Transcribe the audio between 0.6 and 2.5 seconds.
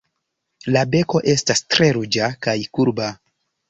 La beko estas tre ruĝa,